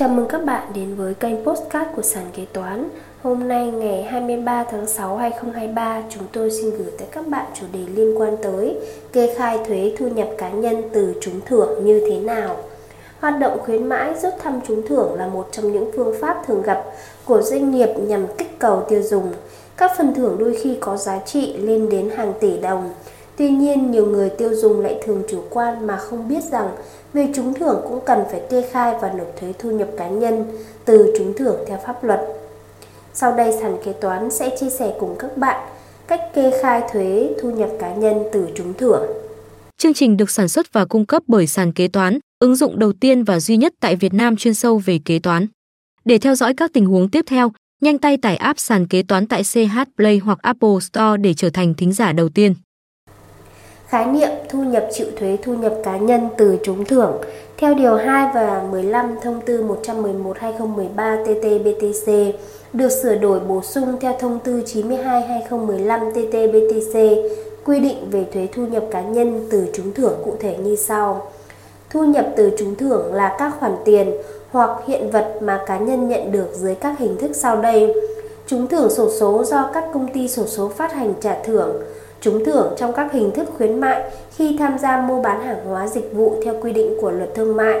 [0.00, 2.88] Chào mừng các bạn đến với kênh Postcard của Sàn Kế Toán.
[3.22, 7.66] Hôm nay ngày 23 tháng 6 2023, chúng tôi xin gửi tới các bạn chủ
[7.72, 8.78] đề liên quan tới
[9.12, 12.56] kê khai thuế thu nhập cá nhân từ trúng thưởng như thế nào.
[13.20, 16.62] Hoạt động khuyến mãi rút thăm trúng thưởng là một trong những phương pháp thường
[16.62, 16.84] gặp
[17.24, 19.32] của doanh nghiệp nhằm kích cầu tiêu dùng.
[19.76, 22.90] Các phần thưởng đôi khi có giá trị lên đến hàng tỷ đồng.
[23.36, 26.70] Tuy nhiên, nhiều người tiêu dùng lại thường chủ quan mà không biết rằng
[27.14, 30.44] Người trúng thưởng cũng cần phải kê khai và nộp thuế thu nhập cá nhân
[30.84, 32.20] từ trúng thưởng theo pháp luật.
[33.14, 35.68] Sau đây sàn kế toán sẽ chia sẻ cùng các bạn
[36.08, 39.02] cách kê khai thuế thu nhập cá nhân từ trúng thưởng.
[39.78, 42.92] Chương trình được sản xuất và cung cấp bởi sàn kế toán, ứng dụng đầu
[42.92, 45.46] tiên và duy nhất tại Việt Nam chuyên sâu về kế toán.
[46.04, 49.26] Để theo dõi các tình huống tiếp theo, nhanh tay tải app sàn kế toán
[49.26, 52.54] tại CH Play hoặc Apple Store để trở thành thính giả đầu tiên.
[53.90, 57.12] Khái niệm thu nhập chịu thuế thu nhập cá nhân từ trúng thưởng
[57.56, 62.32] theo Điều 2 và 15 Thông tư 111-2013 TT-BTC
[62.72, 67.28] được sửa đổi bổ sung theo Thông tư 92-2015 TT-BTC
[67.64, 71.30] quy định về thuế thu nhập cá nhân từ trúng thưởng cụ thể như sau.
[71.90, 74.12] Thu nhập từ trúng thưởng là các khoản tiền
[74.50, 77.94] hoặc hiện vật mà cá nhân nhận được dưới các hình thức sau đây.
[78.46, 81.82] Trúng thưởng sổ số do các công ty sổ số phát hành trả thưởng,
[82.20, 85.86] trúng thưởng trong các hình thức khuyến mại khi tham gia mua bán hàng hóa
[85.86, 87.80] dịch vụ theo quy định của luật thương mại,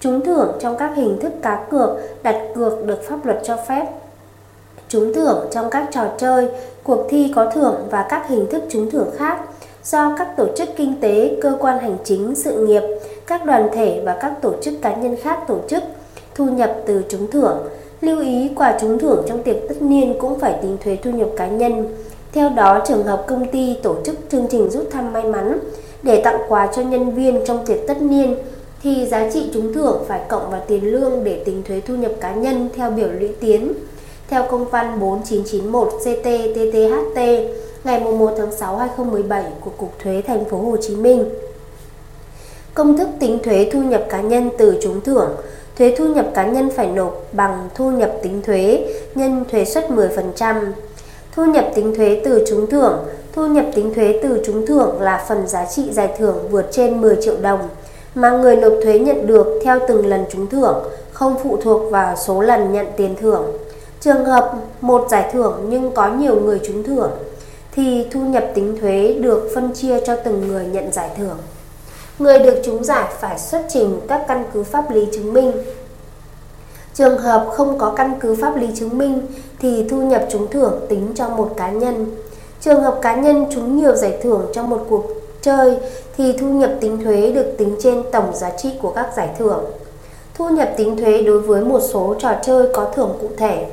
[0.00, 1.88] trúng thưởng trong các hình thức cá cược,
[2.22, 3.86] đặt cược được pháp luật cho phép,
[4.88, 6.48] trúng thưởng trong các trò chơi,
[6.82, 9.40] cuộc thi có thưởng và các hình thức trúng thưởng khác
[9.84, 12.82] do các tổ chức kinh tế, cơ quan hành chính, sự nghiệp,
[13.26, 15.82] các đoàn thể và các tổ chức cá nhân khác tổ chức,
[16.34, 17.58] thu nhập từ trúng thưởng.
[18.00, 21.28] Lưu ý quà trúng thưởng trong tiệc tất niên cũng phải tính thuế thu nhập
[21.36, 21.96] cá nhân.
[22.32, 25.58] Theo đó, trường hợp công ty tổ chức chương trình rút thăm may mắn
[26.02, 28.34] để tặng quà cho nhân viên trong tiệc tất niên
[28.82, 32.12] thì giá trị trúng thưởng phải cộng vào tiền lương để tính thuế thu nhập
[32.20, 33.72] cá nhân theo biểu lũy tiến.
[34.28, 37.48] Theo công văn 4991 CT-TTHT
[37.84, 41.28] ngày 1 tháng 6 2017 của Cục Thuế Thành phố Hồ Chí Minh.
[42.74, 45.30] Công thức tính thuế thu nhập cá nhân từ trúng thưởng
[45.78, 49.90] Thuế thu nhập cá nhân phải nộp bằng thu nhập tính thuế nhân thuế suất
[49.90, 50.72] 10%.
[51.32, 52.98] Thu nhập tính thuế từ trúng thưởng
[53.32, 57.00] Thu nhập tính thuế từ trúng thưởng là phần giá trị giải thưởng vượt trên
[57.00, 57.68] 10 triệu đồng
[58.14, 62.16] mà người nộp thuế nhận được theo từng lần trúng thưởng, không phụ thuộc vào
[62.16, 63.44] số lần nhận tiền thưởng.
[64.00, 67.10] Trường hợp một giải thưởng nhưng có nhiều người trúng thưởng
[67.74, 71.36] thì thu nhập tính thuế được phân chia cho từng người nhận giải thưởng.
[72.18, 75.52] Người được trúng giải phải xuất trình các căn cứ pháp lý chứng minh
[76.94, 79.26] Trường hợp không có căn cứ pháp lý chứng minh
[79.58, 82.06] thì thu nhập trúng thưởng tính cho một cá nhân.
[82.60, 85.04] Trường hợp cá nhân trúng nhiều giải thưởng trong một cuộc
[85.42, 85.78] chơi
[86.16, 89.64] thì thu nhập tính thuế được tính trên tổng giá trị của các giải thưởng.
[90.34, 93.66] Thu nhập tính thuế đối với một số trò chơi có thưởng cụ thể.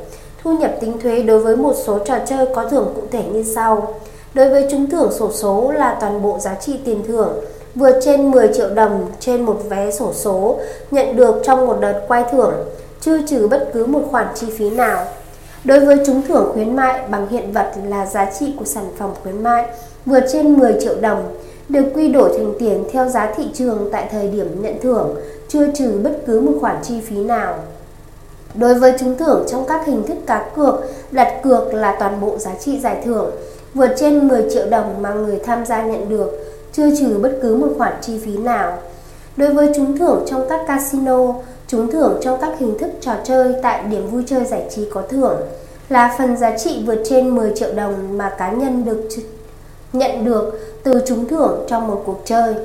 [0.43, 3.43] Thu nhập tính thuế đối với một số trò chơi có thưởng cụ thể như
[3.43, 3.93] sau.
[4.33, 7.33] Đối với trúng thưởng sổ số là toàn bộ giá trị tiền thưởng,
[7.75, 10.59] vượt trên 10 triệu đồng trên một vé sổ số,
[10.91, 12.53] nhận được trong một đợt quay thưởng
[13.01, 15.05] chưa trừ bất cứ một khoản chi phí nào.
[15.63, 19.09] Đối với trúng thưởng khuyến mại bằng hiện vật là giá trị của sản phẩm
[19.23, 19.65] khuyến mại
[20.05, 21.35] vượt trên 10 triệu đồng,
[21.69, 25.15] được quy đổi thành tiền theo giá thị trường tại thời điểm nhận thưởng,
[25.47, 27.55] chưa trừ bất cứ một khoản chi phí nào.
[28.55, 30.75] Đối với trúng thưởng trong các hình thức cá cược,
[31.11, 33.31] đặt cược là toàn bộ giá trị giải thưởng
[33.73, 37.55] vượt trên 10 triệu đồng mà người tham gia nhận được, chưa trừ bất cứ
[37.55, 38.77] một khoản chi phí nào.
[39.37, 41.33] Đối với trúng thưởng trong các casino,
[41.69, 45.01] trúng thưởng trong các hình thức trò chơi tại điểm vui chơi giải trí có
[45.09, 45.37] thưởng
[45.89, 49.09] là phần giá trị vượt trên 10 triệu đồng mà cá nhân được
[49.93, 52.55] nhận được từ trúng thưởng trong một cuộc chơi.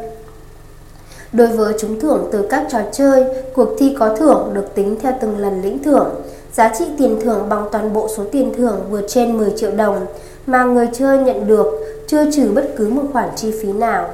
[1.32, 5.12] Đối với trúng thưởng từ các trò chơi, cuộc thi có thưởng được tính theo
[5.20, 6.14] từng lần lĩnh thưởng.
[6.52, 10.06] Giá trị tiền thưởng bằng toàn bộ số tiền thưởng vượt trên 10 triệu đồng
[10.46, 11.66] mà người chơi nhận được,
[12.06, 14.10] chưa trừ bất cứ một khoản chi phí nào.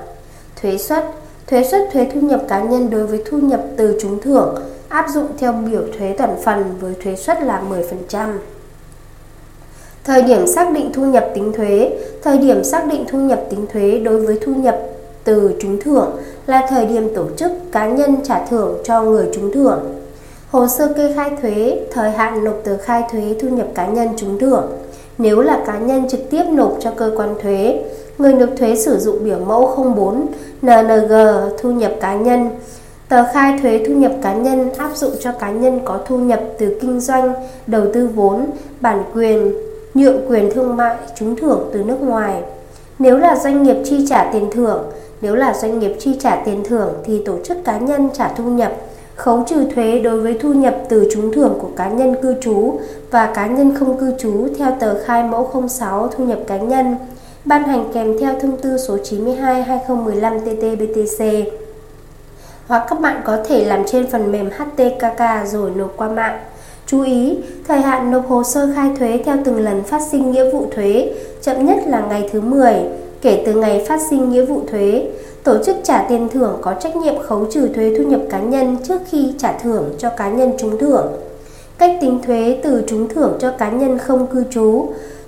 [0.62, 1.04] Thuế suất
[1.46, 4.54] Thuế suất thuế thu nhập cá nhân đối với thu nhập từ trúng thưởng
[4.90, 7.62] áp dụng theo biểu thuế toàn phần với thuế suất là
[8.10, 8.32] 10%.
[10.04, 13.66] Thời điểm xác định thu nhập tính thuế Thời điểm xác định thu nhập tính
[13.72, 14.78] thuế đối với thu nhập
[15.24, 16.16] từ trúng thưởng
[16.46, 19.80] là thời điểm tổ chức cá nhân trả thưởng cho người trúng thưởng.
[20.50, 24.08] Hồ sơ kê khai thuế, thời hạn nộp tờ khai thuế thu nhập cá nhân
[24.16, 24.72] trúng thưởng.
[25.18, 27.84] Nếu là cá nhân trực tiếp nộp cho cơ quan thuế,
[28.18, 30.26] người nộp thuế sử dụng biểu mẫu 04
[30.62, 31.12] NNG
[31.60, 32.50] thu nhập cá nhân
[33.10, 36.40] Tờ khai thuế thu nhập cá nhân áp dụng cho cá nhân có thu nhập
[36.58, 37.32] từ kinh doanh,
[37.66, 38.46] đầu tư vốn,
[38.80, 39.54] bản quyền,
[39.94, 42.42] nhượng quyền thương mại, trúng thưởng từ nước ngoài.
[42.98, 44.84] Nếu là doanh nghiệp chi trả tiền thưởng,
[45.20, 48.44] nếu là doanh nghiệp chi trả tiền thưởng thì tổ chức cá nhân trả thu
[48.44, 48.72] nhập
[49.14, 52.74] khấu trừ thuế đối với thu nhập từ trúng thưởng của cá nhân cư trú
[53.10, 56.96] và cá nhân không cư trú theo tờ khai mẫu 06 thu nhập cá nhân,
[57.44, 61.44] ban hành kèm theo thông tư số 92/2015/TT-BTC.
[62.70, 66.38] Hoặc các bạn có thể làm trên phần mềm HTKK rồi nộp qua mạng.
[66.86, 67.38] Chú ý,
[67.68, 71.12] thời hạn nộp hồ sơ khai thuế theo từng lần phát sinh nghĩa vụ thuế,
[71.42, 72.74] chậm nhất là ngày thứ 10
[73.22, 75.10] kể từ ngày phát sinh nghĩa vụ thuế.
[75.44, 78.76] Tổ chức trả tiền thưởng có trách nhiệm khấu trừ thuế thu nhập cá nhân
[78.88, 81.06] trước khi trả thưởng cho cá nhân trúng thưởng.
[81.78, 84.86] Cách tính thuế từ trúng thưởng cho cá nhân không cư trú,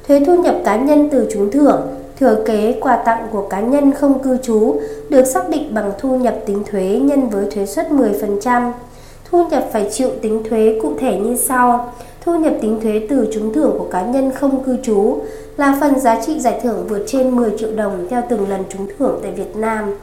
[0.09, 1.81] thuế thu nhập cá nhân từ trúng thưởng,
[2.23, 6.17] thừa kế quà tặng của cá nhân không cư trú được xác định bằng thu
[6.17, 8.73] nhập tính thuế nhân với thuế suất 10%.
[9.31, 11.93] Thu nhập phải chịu tính thuế cụ thể như sau.
[12.25, 15.19] Thu nhập tính thuế từ trúng thưởng của cá nhân không cư trú
[15.57, 18.87] là phần giá trị giải thưởng vượt trên 10 triệu đồng theo từng lần trúng
[18.99, 19.95] thưởng tại Việt Nam.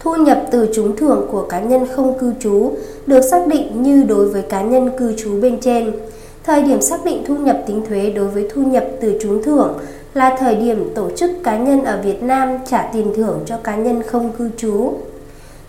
[0.00, 2.72] Thu nhập từ trúng thưởng của cá nhân không cư trú
[3.06, 5.92] được xác định như đối với cá nhân cư trú bên trên.
[6.44, 9.78] Thời điểm xác định thu nhập tính thuế đối với thu nhập từ trúng thưởng
[10.14, 13.76] là thời điểm tổ chức cá nhân ở Việt Nam trả tiền thưởng cho cá
[13.76, 14.92] nhân không cư trú.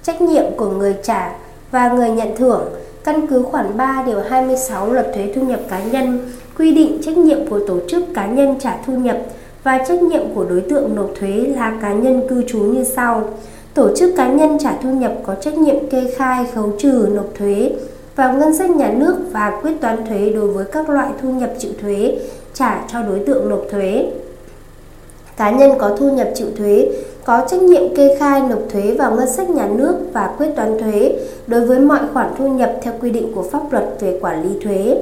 [0.04, 1.36] Trách nhiệm của người trả
[1.72, 2.66] và người nhận thưởng
[3.04, 7.18] căn cứ khoản 3 điều 26 Luật thuế thu nhập cá nhân quy định trách
[7.18, 9.18] nhiệm của tổ chức cá nhân trả thu nhập
[9.64, 13.30] và trách nhiệm của đối tượng nộp thuế là cá nhân cư trú như sau.
[13.74, 17.28] Tổ chức cá nhân trả thu nhập có trách nhiệm kê khai, khấu trừ, nộp
[17.38, 17.72] thuế
[18.16, 21.50] vào ngân sách nhà nước và quyết toán thuế đối với các loại thu nhập
[21.60, 22.20] chịu thuế
[22.54, 24.06] trả cho đối tượng nộp thuế.
[25.38, 26.90] Cá nhân có thu nhập chịu thuế
[27.26, 30.80] có trách nhiệm kê khai nộp thuế vào ngân sách nhà nước và quyết toán
[30.80, 31.16] thuế
[31.48, 34.50] đối với mọi khoản thu nhập theo quy định của pháp luật về quản lý
[34.64, 34.98] thuế.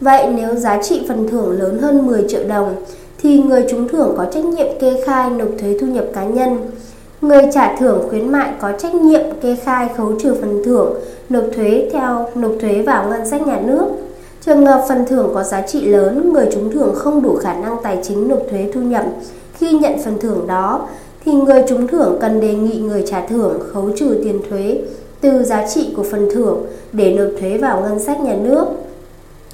[0.00, 2.74] Vậy nếu giá trị phần thưởng lớn hơn 10 triệu đồng
[3.22, 6.58] thì người trúng thưởng có trách nhiệm kê khai nộp thuế thu nhập cá nhân.
[7.20, 10.94] Người trả thưởng khuyến mại có trách nhiệm kê khai khấu trừ phần thưởng,
[11.28, 13.84] nộp thuế theo nộp thuế vào ngân sách nhà nước.
[14.46, 17.76] Trường hợp phần thưởng có giá trị lớn, người trúng thưởng không đủ khả năng
[17.82, 19.04] tài chính nộp thuế thu nhập
[19.60, 20.88] khi nhận phần thưởng đó,
[21.24, 24.78] thì người trúng thưởng cần đề nghị người trả thưởng khấu trừ tiền thuế
[25.20, 28.64] từ giá trị của phần thưởng để nộp thuế vào ngân sách nhà nước.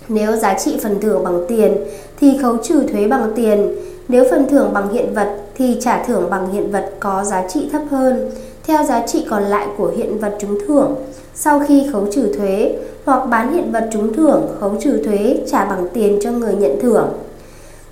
[0.08, 1.76] Nếu giá trị phần thưởng bằng tiền
[2.20, 3.75] thì khấu trừ thuế bằng tiền.
[4.08, 7.69] Nếu phần thưởng bằng hiện vật thì trả thưởng bằng hiện vật có giá trị
[7.73, 8.31] thấp hơn,
[8.67, 10.94] theo giá trị còn lại của hiện vật trúng thưởng
[11.35, 15.64] sau khi khấu trừ thuế hoặc bán hiện vật trúng thưởng, khấu trừ thuế trả
[15.64, 17.08] bằng tiền cho người nhận thưởng.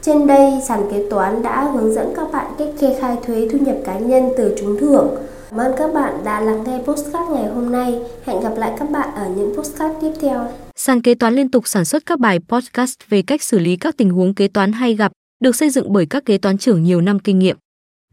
[0.07, 3.59] Trên đây, sàn kế toán đã hướng dẫn các bạn cách kê khai thuế thu
[3.59, 5.17] nhập cá nhân từ trúng thưởng.
[5.51, 7.99] Cảm ơn các bạn đã lắng nghe postcard ngày hôm nay.
[8.27, 10.47] Hẹn gặp lại các bạn ở những postcard tiếp theo.
[10.77, 13.97] Sàn kế toán liên tục sản xuất các bài podcast về cách xử lý các
[13.97, 17.01] tình huống kế toán hay gặp, được xây dựng bởi các kế toán trưởng nhiều
[17.01, 17.57] năm kinh nghiệm.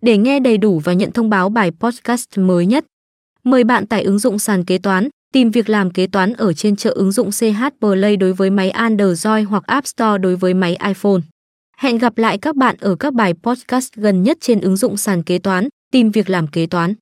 [0.01, 2.85] Để nghe đầy đủ và nhận thông báo bài podcast mới nhất,
[3.43, 6.75] mời bạn tải ứng dụng sàn kế toán, tìm việc làm kế toán ở trên
[6.75, 10.77] chợ ứng dụng CH Play đối với máy Android hoặc App Store đối với máy
[10.88, 11.21] iPhone.
[11.81, 15.23] Hẹn gặp lại các bạn ở các bài podcast gần nhất trên ứng dụng sàn
[15.23, 16.93] kế toán, tìm việc làm kế toán.